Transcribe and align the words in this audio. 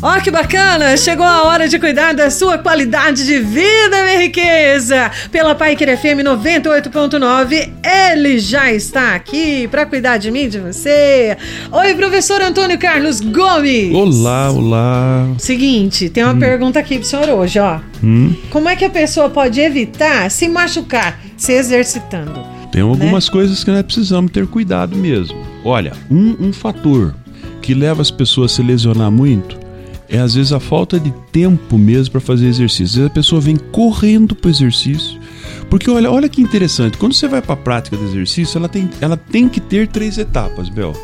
Ó, 0.00 0.16
oh, 0.16 0.22
que 0.22 0.30
bacana! 0.30 0.96
Chegou 0.96 1.26
a 1.26 1.42
hora 1.42 1.66
de 1.66 1.76
cuidar 1.76 2.14
da 2.14 2.30
sua 2.30 2.56
qualidade 2.56 3.26
de 3.26 3.40
vida, 3.40 4.04
minha 4.04 4.20
riqueza! 4.20 5.10
Pela 5.32 5.56
Pai 5.56 5.74
Querer 5.74 5.98
FM 5.98 6.22
98.9, 6.22 7.68
ele 8.12 8.38
já 8.38 8.72
está 8.72 9.16
aqui 9.16 9.66
para 9.66 9.84
cuidar 9.86 10.18
de 10.18 10.30
mim 10.30 10.42
e 10.42 10.48
de 10.50 10.60
você. 10.60 11.36
Oi, 11.72 11.94
professor 11.96 12.40
Antônio 12.40 12.78
Carlos 12.78 13.20
Gomes! 13.20 13.92
Olá, 13.92 14.52
olá! 14.52 15.34
Seguinte, 15.36 16.08
tem 16.08 16.22
uma 16.22 16.32
hum. 16.32 16.38
pergunta 16.38 16.78
aqui 16.78 16.98
pro 16.98 17.08
senhor 17.08 17.28
hoje, 17.30 17.58
ó. 17.58 17.80
Hum. 18.00 18.36
Como 18.50 18.68
é 18.68 18.76
que 18.76 18.84
a 18.84 18.90
pessoa 18.90 19.28
pode 19.28 19.60
evitar 19.60 20.30
se 20.30 20.48
machucar 20.48 21.18
se 21.36 21.54
exercitando? 21.54 22.40
Tem 22.70 22.82
algumas 22.82 23.26
né? 23.26 23.32
coisas 23.32 23.64
que 23.64 23.70
nós 23.72 23.82
precisamos 23.82 24.30
ter 24.30 24.46
cuidado 24.46 24.96
mesmo. 24.96 25.44
Olha, 25.64 25.92
um, 26.08 26.36
um 26.38 26.52
fator 26.52 27.16
que 27.60 27.74
leva 27.74 28.00
as 28.00 28.12
pessoas 28.12 28.52
a 28.52 28.54
se 28.54 28.62
lesionar 28.62 29.10
muito 29.10 29.66
é 30.08 30.18
às 30.18 30.34
vezes 30.34 30.52
a 30.52 30.60
falta 30.60 30.98
de 30.98 31.12
tempo 31.30 31.76
mesmo 31.76 32.12
para 32.12 32.20
fazer 32.20 32.46
exercício. 32.46 32.84
Às 32.84 32.94
vezes 32.94 33.10
a 33.10 33.14
pessoa 33.14 33.40
vem 33.40 33.56
correndo 33.56 34.34
para 34.34 34.48
o 34.48 34.50
exercício. 34.50 35.20
Porque 35.68 35.90
olha, 35.90 36.10
olha 36.10 36.28
que 36.28 36.40
interessante, 36.40 36.96
quando 36.96 37.12
você 37.12 37.28
vai 37.28 37.42
para 37.42 37.52
a 37.52 37.56
prática 37.56 37.96
do 37.96 38.04
exercício, 38.04 38.56
ela 38.56 38.68
tem, 38.68 38.88
ela 39.00 39.16
tem 39.16 39.48
que 39.48 39.60
ter 39.60 39.86
três 39.88 40.16
etapas, 40.16 40.68
Bel. 40.68 40.94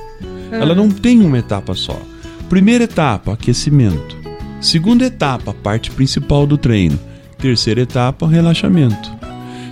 Ah. 0.51 0.57
Ela 0.57 0.75
não 0.75 0.89
tem 0.89 1.21
uma 1.21 1.39
etapa 1.39 1.75
só. 1.75 2.01
Primeira 2.49 2.85
etapa, 2.85 3.35
aquecimento. 3.35 4.17
Segunda 4.61 5.05
etapa, 5.05 5.53
parte 5.53 5.91
principal 5.91 6.47
do 6.47 6.57
treino. 6.57 6.99
Terceira 7.39 7.83
etapa, 7.83 8.27
relaxamento. 8.27 9.13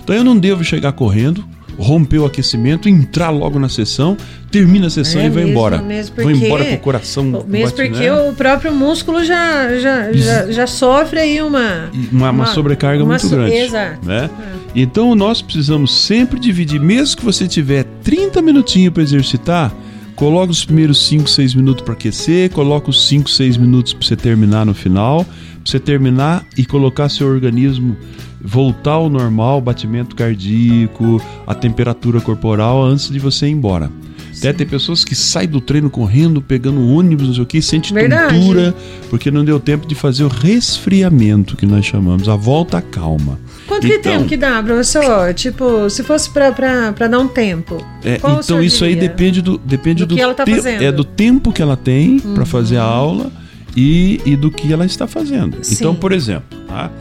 Então 0.03 0.15
eu 0.15 0.23
não 0.23 0.37
devo 0.37 0.63
chegar 0.63 0.91
correndo, 0.91 1.43
romper 1.77 2.19
o 2.19 2.25
aquecimento, 2.25 2.87
entrar 2.87 3.29
logo 3.29 3.59
na 3.59 3.69
sessão, 3.69 4.17
termina 4.51 4.87
a 4.87 4.89
sessão 4.89 5.21
é 5.21 5.25
e 5.25 5.29
vai 5.29 5.43
mesmo, 5.43 5.51
embora. 5.51 5.81
Mesmo 5.81 6.15
porque, 6.15 6.33
vai 6.33 6.45
embora 6.45 6.65
com 6.65 6.75
o 6.75 6.79
coração. 6.79 7.45
Mesmo 7.47 7.75
porque 7.75 7.89
né? 7.89 8.13
o 8.13 8.33
próprio 8.33 8.73
músculo 8.73 9.23
já, 9.23 9.77
já, 9.77 10.11
já, 10.13 10.51
já, 10.51 10.67
sofre 10.67 11.19
aí 11.19 11.41
uma, 11.41 11.89
uma, 12.11 12.29
uma 12.29 12.45
sobrecarga 12.47 13.03
uma 13.03 13.09
muito 13.09 13.27
so, 13.27 13.35
grande. 13.35 13.55
Exato. 13.55 14.05
Né? 14.05 14.29
É. 14.39 14.81
Então 14.81 15.15
nós 15.15 15.41
precisamos 15.41 15.93
sempre 15.93 16.39
dividir, 16.39 16.79
mesmo 16.79 17.17
que 17.17 17.25
você 17.25 17.47
tiver 17.47 17.85
30 18.03 18.41
minutinhos 18.41 18.93
para 18.93 19.03
exercitar. 19.03 19.73
Coloca 20.15 20.51
os 20.51 20.63
primeiros 20.63 21.07
5, 21.07 21.27
6 21.27 21.55
minutos 21.55 21.83
para 21.83 21.93
aquecer, 21.93 22.51
coloca 22.51 22.87
os 22.89 23.07
5, 23.07 23.29
6 23.29 23.57
minutos 23.57 23.93
para 23.93 24.05
você 24.05 24.15
terminar 24.15 24.63
no 24.63 24.73
final, 24.73 25.25
para 25.25 25.35
você 25.65 25.79
terminar 25.79 26.45
e 26.55 26.63
colocar 26.63 27.09
seu 27.09 27.27
organismo 27.27 27.97
voltar 28.43 28.93
ao 28.93 29.09
normal, 29.09 29.61
batimento 29.61 30.15
cardíaco, 30.15 31.21
a 31.47 31.55
temperatura 31.55 32.19
corporal 32.19 32.83
antes 32.83 33.09
de 33.09 33.19
você 33.19 33.47
ir 33.47 33.51
embora. 33.51 33.89
Até 34.37 34.51
tem 34.51 34.67
pessoas 34.67 35.05
que 35.05 35.15
saem 35.15 35.47
do 35.47 35.61
treino 35.61 35.89
correndo, 35.89 36.41
pegando 36.41 36.85
ônibus, 36.85 37.27
não 37.27 37.33
sei 37.33 37.43
o 37.43 37.45
que, 37.45 37.61
sente 37.61 37.93
Verdade. 37.93 38.33
tontura, 38.33 38.75
porque 39.09 39.31
não 39.31 39.45
deu 39.45 39.59
tempo 39.59 39.87
de 39.87 39.95
fazer 39.95 40.23
o 40.23 40.27
resfriamento, 40.27 41.55
que 41.55 41.65
nós 41.65 41.85
chamamos, 41.85 42.27
a 42.27 42.35
volta 42.35 42.79
à 42.79 42.81
calma. 42.81 43.39
Quanto 43.67 43.85
então, 43.85 43.97
que 43.97 44.03
tempo 44.03 44.25
que 44.25 44.35
dá, 44.35 44.61
professor? 44.61 45.33
Tipo, 45.33 45.89
se 45.89 46.03
fosse 46.03 46.29
para 46.29 46.91
dar 46.91 47.19
um 47.19 47.27
tempo. 47.27 47.77
É, 48.03 48.15
então 48.15 48.61
isso 48.61 48.83
aí 48.83 48.95
depende 48.95 49.41
do 49.41 49.57
depende 49.57 50.03
do, 50.03 50.09
do 50.09 50.15
que 50.15 50.21
ela 50.21 50.33
tá 50.33 50.45
fazendo. 50.45 50.83
É 50.83 50.91
do 50.91 51.05
tempo 51.05 51.53
que 51.53 51.61
ela 51.61 51.77
tem 51.77 52.19
uhum. 52.25 52.33
para 52.33 52.45
fazer 52.45 52.77
a 52.77 52.83
aula 52.83 53.31
e, 53.77 54.19
e 54.25 54.35
do 54.35 54.51
que 54.51 54.73
ela 54.73 54.85
está 54.85 55.07
fazendo. 55.07 55.57
Sim. 55.61 55.75
Então, 55.75 55.95
por 55.95 56.11
exemplo, 56.11 56.57
tá? 56.67 56.91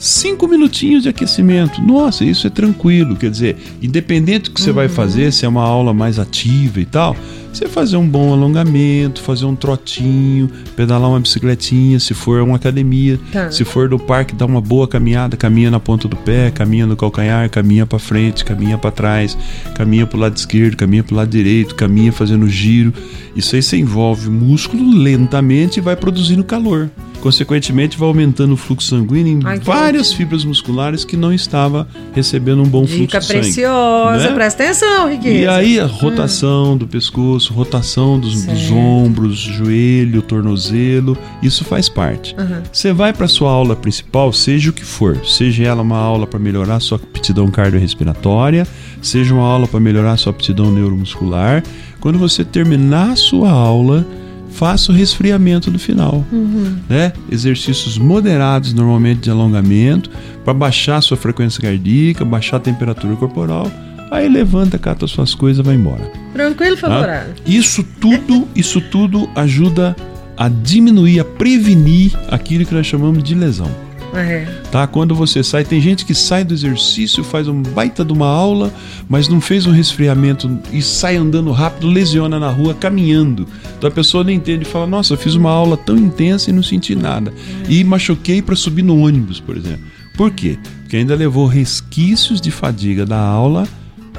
Cinco 0.00 0.48
minutinhos 0.48 1.02
de 1.02 1.10
aquecimento. 1.10 1.82
Nossa, 1.82 2.24
isso 2.24 2.46
é 2.46 2.50
tranquilo. 2.50 3.14
Quer 3.14 3.30
dizer, 3.30 3.56
independente 3.82 4.44
do 4.44 4.54
que 4.54 4.60
você 4.60 4.70
uhum. 4.70 4.76
vai 4.76 4.88
fazer, 4.88 5.30
se 5.30 5.44
é 5.44 5.48
uma 5.48 5.62
aula 5.62 5.92
mais 5.92 6.18
ativa 6.18 6.80
e 6.80 6.86
tal, 6.86 7.14
você 7.52 7.68
fazer 7.68 7.98
um 7.98 8.08
bom 8.08 8.32
alongamento, 8.32 9.20
fazer 9.20 9.44
um 9.44 9.54
trotinho, 9.54 10.50
pedalar 10.74 11.10
uma 11.10 11.20
bicicletinha, 11.20 12.00
se 12.00 12.14
for 12.14 12.40
uma 12.40 12.56
academia, 12.56 13.20
tá. 13.30 13.50
se 13.50 13.62
for 13.62 13.88
do 13.88 13.98
parque, 13.98 14.34
dar 14.34 14.46
uma 14.46 14.60
boa 14.60 14.88
caminhada, 14.88 15.36
caminha 15.36 15.70
na 15.70 15.78
ponta 15.78 16.08
do 16.08 16.16
pé, 16.16 16.50
caminha 16.50 16.86
no 16.86 16.96
calcanhar, 16.96 17.50
caminha 17.50 17.84
para 17.84 17.98
frente, 17.98 18.44
caminha 18.44 18.78
para 18.78 18.90
trás, 18.90 19.36
caminha 19.74 20.06
para 20.06 20.16
o 20.16 20.20
lado 20.20 20.36
esquerdo, 20.36 20.76
caminha 20.76 21.04
para 21.04 21.12
o 21.12 21.16
lado 21.16 21.28
direito, 21.28 21.74
caminha 21.74 22.10
fazendo 22.10 22.48
giro. 22.48 22.94
Isso 23.36 23.54
aí 23.54 23.62
você 23.62 23.76
envolve 23.76 24.30
músculo 24.30 24.96
lentamente 24.96 25.78
e 25.78 25.82
vai 25.82 25.94
produzindo 25.94 26.42
calor. 26.42 26.88
Consequentemente, 27.20 27.98
vai 27.98 28.08
aumentando 28.08 28.54
o 28.54 28.56
fluxo 28.56 28.88
sanguíneo 28.88 29.38
em 29.38 29.40
Ai, 29.44 29.58
várias 29.58 30.12
fibras 30.12 30.44
musculares 30.44 31.04
que 31.04 31.16
não 31.16 31.32
estava 31.32 31.86
recebendo 32.12 32.62
um 32.62 32.66
bom 32.66 32.84
Dica 32.84 32.96
fluxo 32.96 33.18
de 33.18 33.26
sangue. 33.26 33.40
preciosa, 33.40 34.28
né? 34.28 34.34
presta 34.34 34.62
atenção, 34.64 35.10
Riqueza. 35.10 35.38
E 35.38 35.46
aí 35.46 35.78
a 35.78 35.86
rotação 35.86 36.72
hum. 36.72 36.76
do 36.76 36.86
pescoço, 36.86 37.52
rotação 37.52 38.18
dos, 38.18 38.44
dos, 38.44 38.70
ombros, 38.70 39.38
joelho, 39.38 40.22
tornozelo, 40.22 41.16
isso 41.42 41.64
faz 41.64 41.88
parte. 41.88 42.34
Uhum. 42.38 42.62
Você 42.72 42.92
vai 42.92 43.12
para 43.12 43.28
sua 43.28 43.50
aula 43.50 43.76
principal, 43.76 44.32
seja 44.32 44.70
o 44.70 44.72
que 44.72 44.84
for, 44.84 45.18
seja 45.26 45.64
ela 45.64 45.82
uma 45.82 45.98
aula 45.98 46.26
para 46.26 46.38
melhorar 46.38 46.80
sua 46.80 46.96
aptidão 46.96 47.50
cardiorrespiratória, 47.50 48.66
seja 49.02 49.34
uma 49.34 49.44
aula 49.44 49.68
para 49.68 49.80
melhorar 49.80 50.16
sua 50.16 50.30
aptidão 50.30 50.70
neuromuscular, 50.70 51.62
quando 52.00 52.18
você 52.18 52.44
terminar 52.44 53.10
a 53.10 53.16
sua 53.16 53.50
aula, 53.50 54.06
faça 54.50 54.92
o 54.92 54.94
resfriamento 54.94 55.70
no 55.70 55.78
final. 55.78 56.24
Uhum. 56.32 56.76
Né? 56.88 57.12
Exercícios 57.30 57.96
moderados, 57.98 58.72
normalmente 58.72 59.20
de 59.20 59.30
alongamento, 59.30 60.10
para 60.44 60.54
baixar 60.54 60.96
a 60.96 61.00
sua 61.00 61.16
frequência 61.16 61.60
cardíaca, 61.60 62.24
baixar 62.24 62.56
a 62.56 62.60
temperatura 62.60 63.16
corporal. 63.16 63.70
Aí 64.10 64.28
levanta, 64.28 64.76
cata 64.78 65.06
suas 65.06 65.34
coisas, 65.34 65.64
vai 65.64 65.76
embora. 65.76 66.10
Tranquilo, 66.32 66.76
tá? 66.76 66.88
favorável. 66.88 67.34
Tá? 67.34 67.42
Isso 67.46 67.84
tudo, 68.00 68.48
isso 68.56 68.80
tudo 68.80 69.28
ajuda 69.36 69.94
a 70.36 70.48
diminuir, 70.48 71.20
a 71.20 71.24
prevenir 71.24 72.12
aquilo 72.28 72.64
que 72.64 72.74
nós 72.74 72.86
chamamos 72.86 73.22
de 73.22 73.34
lesão. 73.34 73.70
É. 74.14 74.46
Tá? 74.70 74.86
Quando 74.86 75.14
você 75.14 75.42
sai, 75.42 75.64
tem 75.64 75.80
gente 75.80 76.04
que 76.04 76.14
sai 76.14 76.44
do 76.44 76.54
exercício, 76.54 77.22
faz 77.22 77.48
um 77.48 77.62
baita 77.62 78.04
de 78.04 78.12
uma 78.12 78.26
aula, 78.26 78.72
mas 79.08 79.28
não 79.28 79.40
fez 79.40 79.66
um 79.66 79.72
resfriamento 79.72 80.58
e 80.72 80.82
sai 80.82 81.16
andando 81.16 81.50
rápido, 81.52 81.86
lesiona 81.86 82.38
na 82.38 82.50
rua 82.50 82.74
caminhando. 82.74 83.46
Então 83.78 83.88
a 83.88 83.92
pessoa 83.92 84.24
não 84.24 84.30
entende 84.30 84.64
e 84.64 84.68
fala: 84.68 84.86
Nossa, 84.86 85.14
eu 85.14 85.18
fiz 85.18 85.34
uma 85.34 85.50
aula 85.50 85.76
tão 85.76 85.96
intensa 85.96 86.50
e 86.50 86.52
não 86.52 86.62
senti 86.62 86.94
nada. 86.94 87.32
E 87.68 87.82
machuquei 87.84 88.42
para 88.42 88.56
subir 88.56 88.82
no 88.82 88.98
ônibus, 88.98 89.40
por 89.40 89.56
exemplo. 89.56 89.84
Por 90.16 90.30
quê? 90.30 90.58
Porque 90.82 90.96
ainda 90.96 91.14
levou 91.14 91.46
resquícios 91.46 92.40
de 92.40 92.50
fadiga 92.50 93.06
da 93.06 93.18
aula 93.18 93.66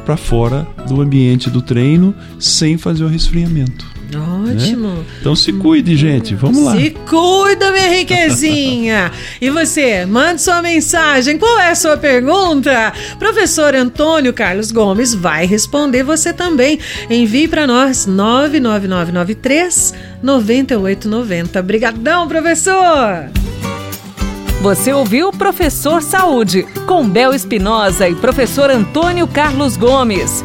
para 0.06 0.18
fora 0.18 0.68
do 0.88 1.02
ambiente 1.02 1.50
do 1.50 1.62
treino 1.62 2.16
sem 2.40 2.78
fazer 2.78 3.04
o 3.04 3.08
resfriamento. 3.08 3.86
Ótimo. 4.18 4.90
Né? 4.90 5.06
Então 5.20 5.36
se 5.36 5.54
cuide, 5.54 5.96
gente. 5.96 6.36
Vamos 6.36 6.64
lá. 6.64 6.76
Se 6.76 6.90
cuida, 6.92 7.72
minha 7.72 7.90
riquezinha. 7.90 9.12
e 9.40 9.50
você, 9.50 10.06
mande 10.06 10.42
sua 10.42 10.62
mensagem. 10.62 11.38
Qual 11.38 11.60
é 11.60 11.70
a 11.72 11.76
sua 11.76 11.98
pergunta? 11.98 12.94
Professor 13.18 13.76
Antônio 13.76 14.34
Carlos 14.34 14.72
Gomes 14.72 15.14
vai 15.14 15.46
responder 15.46 16.04
você 16.04 16.34
também. 16.34 16.80
Envie 17.10 17.48
para 17.48 17.66
nós 17.66 18.06
99993 18.06 19.94
9890. 20.22 21.60
Obrigadão, 21.60 22.28
professor. 22.28 23.30
Você 24.62 24.94
ouviu 24.94 25.32
Professor 25.32 26.04
Saúde, 26.04 26.64
com 26.86 27.10
Bel 27.10 27.34
Espinosa 27.34 28.08
e 28.08 28.14
professor 28.14 28.70
Antônio 28.70 29.28
Carlos 29.28 29.76
Gomes. 29.76 30.44